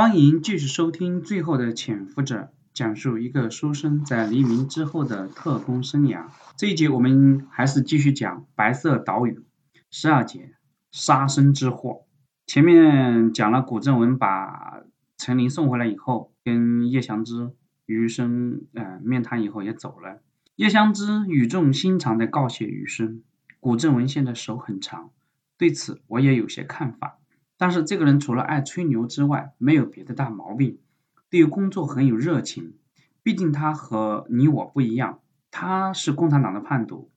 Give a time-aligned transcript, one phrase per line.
[0.00, 2.36] 欢迎继续收听《最后的潜伏者》，
[2.72, 6.24] 讲述一个书生在黎明之后的特工生涯。
[6.56, 9.32] 这一节我们还是继续讲《白色岛屿》
[9.90, 10.54] 十二节
[10.90, 12.06] 杀身之祸。
[12.46, 14.80] 前面讲了古正文把
[15.18, 17.50] 陈琳送回来以后，跟叶祥之、
[17.84, 20.22] 余生呃面谈以后也走了。
[20.56, 23.22] 叶祥之语重心长地告诫余生
[23.60, 25.10] ：“古正文现在手很长，
[25.58, 27.18] 对此我也有些看法。”
[27.60, 30.78] 但是这个人除了爱吹牛之外，没有别的大毛病。
[31.28, 32.72] 对于工作很有热情，
[33.22, 35.20] 毕竟他和你我不一样，
[35.50, 37.10] 他是共产党的叛徒，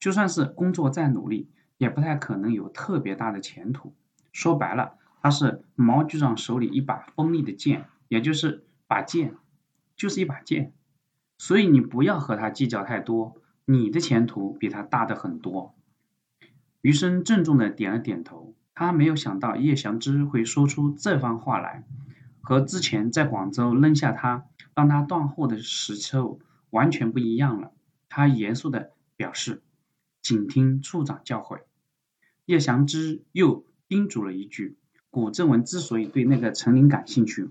[0.00, 3.94] 就算是工作再努力，也不太可能有特别大的前途。
[4.32, 9.36] 说白了，他是毛局长手里一把锋利的剑，也就是把剑，
[9.94, 10.72] 就是一把剑。
[11.38, 15.76] 所以你不要和他计较太多，你的前途比他大的很多。
[16.80, 18.56] 余生郑重的点了点头。
[18.74, 21.84] 他没有想到叶祥之会说出这番话来，
[22.40, 26.40] 和之前在广州扔下他让他断后的时候
[26.70, 27.72] 完全不一样了。
[28.08, 29.62] 他严肃的表示
[30.22, 31.60] ：“谨听处长教诲。”
[32.46, 34.76] 叶祥之又叮嘱了一句
[35.10, 37.50] ：“古正文之所以对那个陈琳感兴趣，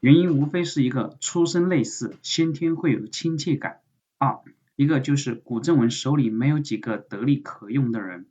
[0.00, 3.80] 原因无非是一个出身类似，先天会有亲切感；
[4.18, 4.40] 二，
[4.76, 8.26] 一个就是古正文手里没有几个得力可用的人。”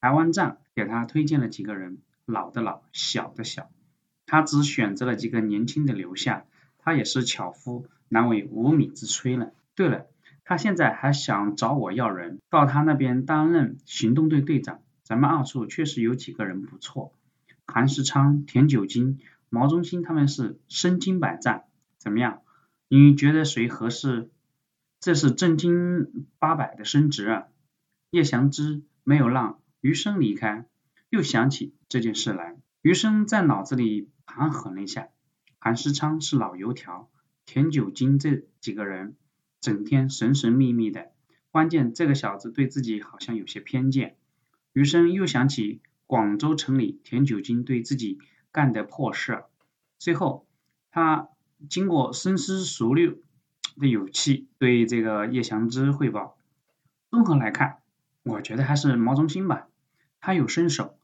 [0.00, 3.70] 台湾站给他推荐了几个人，老的老，小的小，
[4.26, 6.44] 他只选择了几个年轻的留下。
[6.78, 9.52] 他也是巧妇难为无米之炊了。
[9.74, 10.06] 对了，
[10.44, 14.80] 他现在还想找我要人，到他那边担任行动队队长。
[15.02, 17.12] 咱们二处确实有几个人不错，
[17.66, 19.18] 韩世昌、田九金、
[19.50, 21.64] 毛中心他们是身经百战，
[21.98, 22.40] 怎么样？
[22.88, 24.30] 你觉得谁合适？
[25.00, 27.44] 这是正经八百的升职啊！
[28.10, 29.58] 叶祥之没有让。
[29.80, 30.66] 余生离开，
[31.08, 32.56] 又想起这件事来。
[32.82, 35.08] 余生在脑子里盘衡了一下，
[35.58, 37.08] 韩世昌是老油条，
[37.46, 39.16] 田九金这几个人
[39.60, 41.12] 整天神神秘秘的，
[41.50, 44.16] 关键这个小子对自己好像有些偏见。
[44.72, 48.18] 余生又想起广州城里田九金对自己
[48.50, 49.44] 干的破事，
[49.98, 50.46] 最后
[50.90, 51.28] 他
[51.68, 53.22] 经过深思熟虑
[53.76, 56.36] 的勇气对这个叶祥之汇报：
[57.10, 57.78] 综合来看。
[58.24, 59.67] 我觉得还是毛中心吧，
[60.20, 60.98] 他有身手，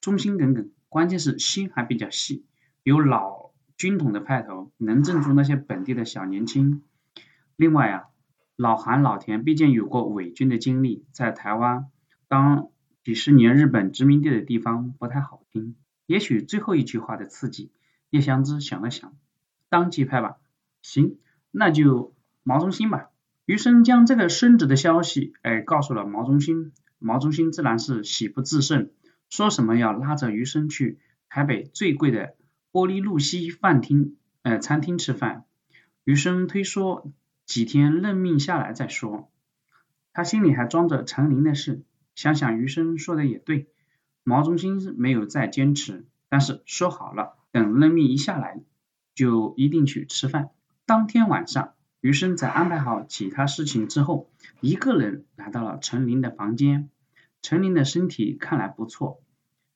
[0.00, 2.44] 忠心耿耿，关键是心还比较细，
[2.82, 6.82] 有老军统的派头，能镇住那些本地的小年轻。
[7.56, 8.04] 另外啊，
[8.56, 11.86] 老韩老田毕竟有过伪军的经历，在台湾
[12.28, 12.68] 当
[13.02, 15.76] 几十年日本殖民地的地方不太好听。
[16.06, 17.70] 也许最后一句话的刺激，
[18.10, 19.14] 叶湘之想了想，
[19.68, 20.36] 当即拍板，
[20.82, 21.18] 行，
[21.50, 23.10] 那就毛中心吧。
[23.46, 28.90] 余生将这个升职的消息，哎，告诉了毛中心，毛中心自然是喜不自胜，
[29.28, 32.36] 说什么要拉着余生去台北最贵的
[32.70, 35.44] 玻璃露西饭厅，呃，餐厅吃饭。
[36.04, 37.12] 余生推说
[37.46, 39.30] 几天任命下来再说，
[40.12, 41.82] 他心里还装着陈琳的事，
[42.14, 43.68] 想想余生说的也对，
[44.22, 48.60] 毛中心没有再坚持，但是说好了，等任命一下来，
[49.14, 50.50] 就一定去吃饭。
[50.86, 51.74] 当天晚上。
[52.00, 54.30] 余生在安排好其他事情之后，
[54.60, 56.88] 一个人来到了陈琳的房间。
[57.42, 59.22] 陈琳的身体看来不错，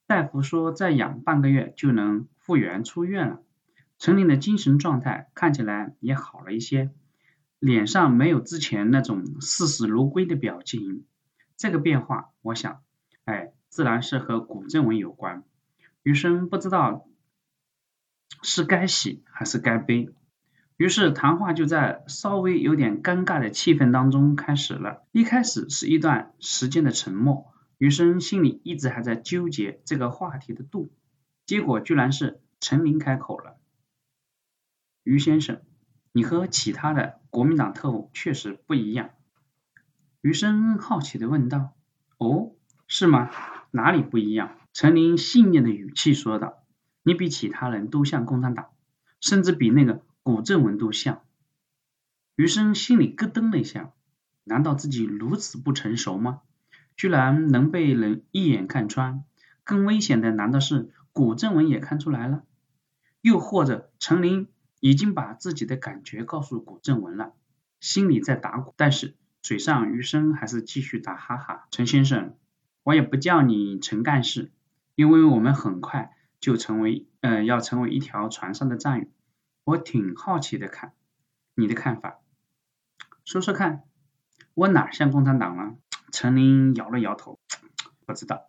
[0.06, 3.42] 大夫说再养半个月就能复原出院了。
[3.98, 6.90] 陈琳的精神状态看起来也好了一些，
[7.58, 11.04] 脸上没有之前那种视死如归的表情。
[11.56, 12.82] 这个变化，我想，
[13.24, 15.44] 哎，自然是和古正文有关。
[16.02, 17.06] 余生不知道
[18.42, 20.10] 是该喜还是该悲。
[20.76, 25.04] 于是谈话就在稍微有点尴尬的气氛当中开始了。
[25.12, 30.90] 一开始是一段时间的沉默，余生心里一直还在纠结这个话题的度，
[31.46, 33.56] 结果居然是陈琳开口了
[35.04, 35.60] ：“余先生，
[36.10, 39.10] 你和其他的国民党特务确实不一样。”
[40.22, 41.76] 余生好奇的问道
[42.18, 42.50] ：“哦，
[42.88, 43.30] 是吗？
[43.70, 46.64] 哪里不一样？”陈琳信念的语气说道
[47.04, 48.70] ：“你比其他人都像共产党，
[49.20, 51.23] 甚至比那个。”古正文都像，
[52.35, 53.93] 余生心里咯噔了一下，
[54.43, 56.41] 难道自己如此不成熟吗？
[56.97, 59.23] 居然能被人一眼看穿，
[59.65, 62.43] 更危险的难道是古正文也看出来了？
[63.21, 64.49] 又或者陈琳
[64.81, 67.35] 已经把自己的感觉告诉古正文了，
[67.79, 71.67] 心里在打鼓，但是嘴上余生还是继续打哈哈。
[71.71, 72.35] 陈先生，
[72.82, 74.50] 我也不叫你陈干事，
[74.94, 79.06] 因为我们很快就成为，呃，要成为一条船上的战友。
[79.64, 80.93] 我挺好奇的，看
[81.55, 82.19] 你的看法，
[83.25, 83.84] 说说看，
[84.52, 85.75] 我哪像共产党了？
[86.12, 87.38] 陈琳摇了摇头，
[88.05, 88.44] 不知道，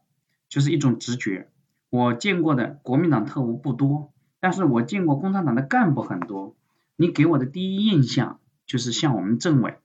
[0.49, 1.49] 就是一种直觉。
[1.89, 6.57] 我见过的国民党特务不多，但是我见过共产党的干部很多，
[6.97, 9.79] 你给我的第一印象就是像我们政委。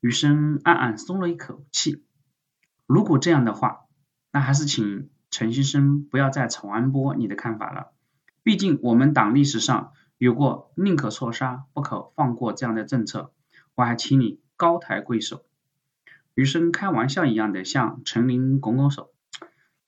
[0.00, 2.02] 余生暗暗松了一口气。
[2.86, 3.82] 如果这样的话，
[4.32, 7.92] 那还是请陈先生不要再传播你的看法了。
[8.42, 9.92] 毕竟我们党历史上
[10.22, 13.32] 有过宁可错杀不可放过这样的政策，
[13.74, 15.44] 我还请你高抬贵手。
[16.34, 19.10] 余生开玩笑一样的向陈林拱拱手，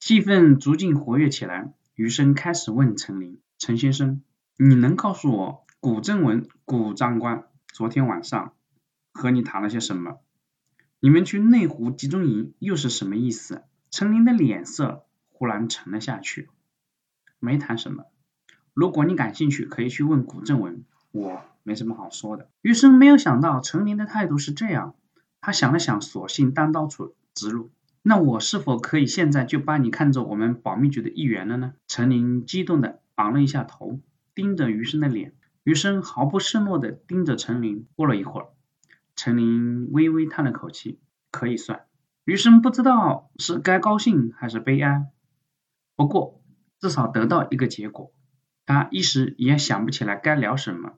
[0.01, 1.73] 气氛逐渐活跃起来。
[1.95, 4.23] 余生开始问陈林：“陈先生，
[4.57, 8.55] 你能告诉我古正文古长官昨天晚上
[9.13, 10.19] 和你谈了些什么？
[10.99, 16.51] 你们去内湖集中营又是什么意思？”陈林的脸色忽然沉了下去。
[17.39, 18.07] 没谈什么。
[18.75, 22.49] 如果你感兴趣，可以去问古正文，我没什么好说的。
[22.61, 24.94] 余生没有想到陈林的态度是这样。
[25.41, 26.88] 他想了想，索性单刀
[27.35, 27.71] 直入
[28.03, 34.00] ：“那我是否可以现在就把你看作我们保密局的一员了呢？”陈林激动的昂了一下头，
[34.35, 35.35] 盯着余生的脸。
[35.62, 37.87] 余生毫不示弱的盯着陈林。
[37.94, 38.49] 过了一会儿，
[39.15, 40.99] 陈林微微叹了口气
[41.31, 41.85] ：“可以算。”
[42.25, 45.11] 余生不知道是该高兴还是悲哀，
[45.94, 46.41] 不过
[46.81, 48.14] 至少得到一个结果。
[48.67, 50.95] 他一时也想不起来该聊什么。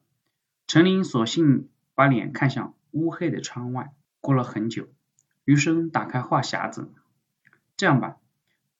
[0.67, 3.93] 陈林索性把脸看向乌黑的窗外。
[4.19, 4.89] 过了很久，
[5.45, 6.91] 余生打开话匣子，
[7.77, 8.17] 这样吧，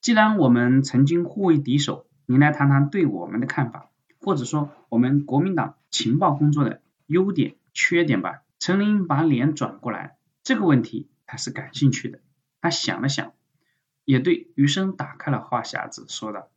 [0.01, 3.89] 既然我们曾经互为敌手，你来谈谈对我们的看法，
[4.19, 8.41] 或者说我们国民党情报工作的优点、缺点吧。
[8.59, 12.19] 陈林把脸转过来，这个问题他是感兴趣的。
[12.59, 13.31] 他想了想，
[14.03, 16.49] 也对余生打开了话匣子，说道：“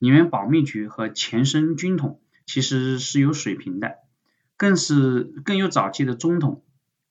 [0.00, 3.98] 你们保密局和前身军统其实是有水平的，
[4.56, 6.64] 更是更有早期的中统。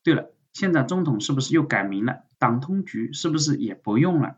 [0.04, 2.24] 对了。”现在中统是不是又改名了？
[2.40, 4.38] 党通局是不是也不用了？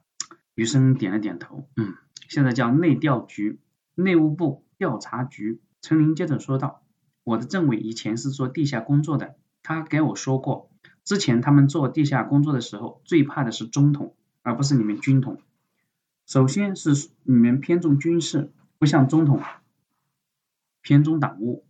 [0.56, 1.96] 余生点了点头，嗯，
[2.28, 3.62] 现在叫内调局、
[3.96, 5.62] 内务部调查局。
[5.82, 6.84] 陈林接着说道
[7.24, 10.70] ：“我的政委以前是做地下工作的，他给我说过，
[11.06, 14.14] 之前他们做地下工作的时候，最怕的是中统，
[14.44, 15.40] 而不是你们军统。
[16.32, 19.42] 首先是你们偏重军事，不像中统
[20.82, 21.66] 偏重党务，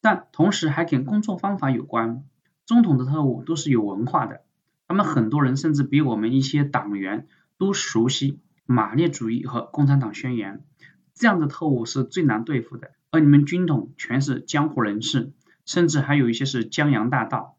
[0.00, 2.24] 但同时还跟工作方法有关。”
[2.64, 4.40] 中统的特务都是有文化的，
[4.86, 7.28] 他们很多人甚至比我们一些党员
[7.58, 10.64] 都熟悉马列主义和共产党宣言，
[11.12, 12.92] 这样的特务是最难对付的。
[13.10, 15.34] 而你们军统全是江湖人士，
[15.66, 17.58] 甚至还有一些是江洋大盗，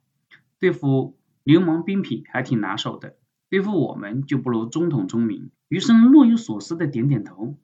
[0.57, 3.15] 对付流氓兵痞还挺拿手的，
[3.47, 5.51] 对付我们就不如中统聪明。
[5.69, 7.55] 余生若有所思的点点头，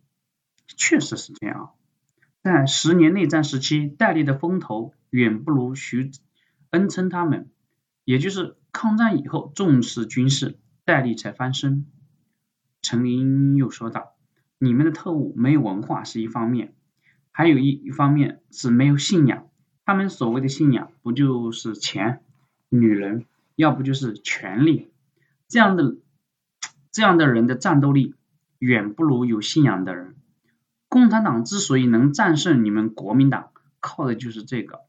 [0.67, 1.71] 确实是这样。
[2.41, 6.11] 在十年内战时期，戴笠的风头远不如徐。
[6.69, 7.49] 恩称他们，
[8.03, 11.87] 也就是抗战以后重视军事，戴笠才翻身。
[12.81, 14.15] 陈林又说道
[14.59, 16.73] ：“你们的特务没有文化是一方面，
[17.31, 19.47] 还有一一方面是没有信仰。
[19.85, 22.21] 他们所谓的信仰，不就是钱、
[22.69, 23.25] 女人，
[23.55, 24.91] 要不就是权力。
[25.47, 25.95] 这样的
[26.95, 28.15] 这样的人的战斗力
[28.57, 30.15] 远不如有信仰的人。
[30.87, 33.49] 共产党之所以能战胜你们国民党，
[33.81, 34.79] 靠的就是这个。”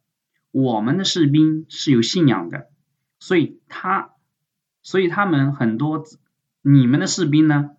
[0.53, 2.69] 我们的士兵是有信仰的，
[3.19, 4.13] 所以他，
[4.85, 6.05] 所以他们很多，
[6.63, 7.71] 你们的士兵呢，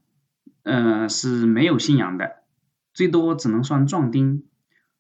[0.64, 2.44] 呃是没有信仰的，
[2.94, 4.44] 最多只能算壮丁。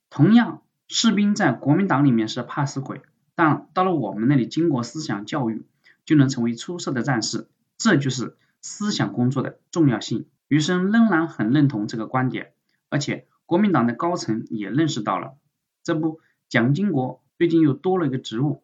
[0.10, 3.02] 同样，士兵在国民党里面是怕死鬼，
[3.36, 5.66] 但到了我们那里，经过思想教育，
[6.06, 7.50] 就能成为出色的战士。
[7.78, 10.28] 这就是思想工作的重要性。
[10.48, 12.54] 余生仍然很认同这个观点，
[12.90, 15.38] 而且国民党的高层也认识到了。
[15.84, 17.22] 这不，蒋经国。
[17.38, 18.64] 最近又多了一个职务，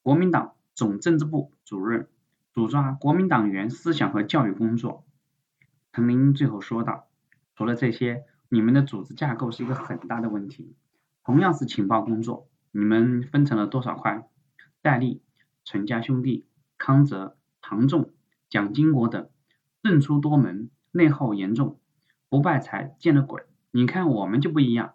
[0.00, 2.08] 国民党总政治部主任，
[2.52, 5.04] 主抓国民党员思想和教育工作。
[5.92, 7.08] 陈林最后说道
[7.56, 10.76] ：“除了这些，你们的组织架构是一个很大的问题。
[11.24, 14.28] 同样是情报工作，你们分成了多少块？
[14.80, 15.22] 戴笠、
[15.64, 16.46] 陈家兄弟、
[16.78, 18.12] 康泽、唐仲、
[18.54, 19.28] 蒋经国等，
[19.82, 21.80] 政出多门，内耗严重，
[22.28, 23.42] 不败才见了鬼。
[23.72, 24.92] 你看我们就不一样。”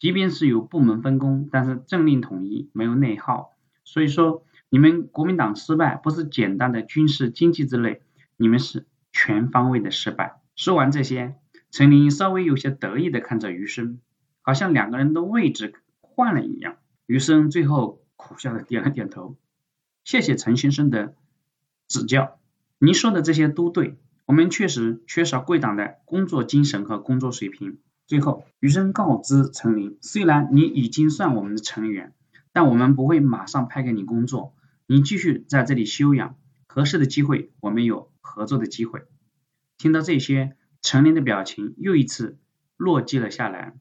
[0.00, 3.52] 即便是有部门分工，但是政令统一，没有内耗。
[3.84, 8.00] 所以说，你们国民党失败不是简单的军事经济之类，
[8.38, 10.40] 你们是全方位的失败。
[10.56, 11.34] 说完这些，
[11.70, 14.00] 陈林稍微有些得意的看着余生，
[14.40, 16.78] 好像两个人的位置换了一样。
[17.04, 19.36] 余生最后苦笑的点了点头，
[20.02, 21.14] 谢谢陈先生的
[21.88, 22.38] 指教。
[22.84, 23.96] 您说的这些都对，
[24.26, 27.78] 我们确实缺少贵党的工作精神和工作水平。
[28.08, 32.12] 最后，余生告知陈林，虽然你已经算我们的成员，
[32.52, 34.56] 但我们不会马上派给你工作，
[34.88, 36.34] 你继续在这里休养，
[36.66, 39.04] 合适的机会我们有合作的机会。
[39.78, 42.36] 听到这些，陈林的表情又一次
[42.76, 43.76] 落寂了下来。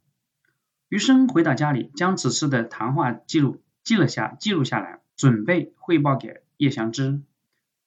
[0.89, 7.23] 余生回到家里，将此次的谈话记录记了下记录下来，准备汇报给叶祥之。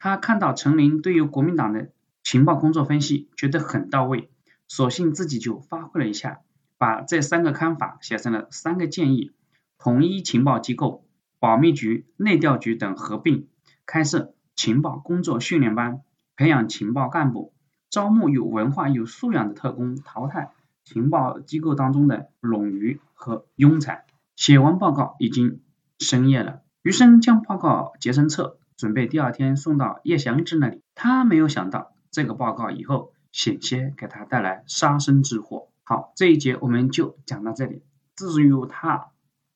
[0.04, 1.88] 他看到陈林对于国民党的
[2.22, 4.28] 情报工作分析，觉得很到位，
[4.68, 6.40] 索性自己就发挥了一下，
[6.76, 9.32] 把这三个看法写成了三个建议：
[9.78, 11.06] 统一情报机构、
[11.38, 13.48] 保密局、内调局等合并，
[13.86, 16.02] 开设情报工作训练班，
[16.36, 17.54] 培养情报干部，
[17.88, 20.50] 招募有文化有素养的特工，淘汰
[20.84, 24.04] 情报机构当中的冗余和庸才。
[24.36, 25.62] 写完报告已经
[25.98, 28.58] 深夜了，余生将报告结成册。
[28.76, 35.68] 准备第二天送到叶祥之那里，他没有想到这个报告以后险些给他带来杀身之祸。
[35.84, 37.82] 好，这一节我们就讲到这里。
[38.16, 39.10] 至于他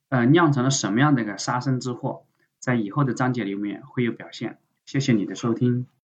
[0.08, 2.26] 呃酿成了什么样的一个杀身之祸，
[2.60, 4.58] 在以后的章节里面会有表现。
[4.86, 5.88] 谢谢你的收听。